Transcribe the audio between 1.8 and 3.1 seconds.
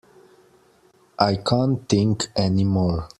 think any more.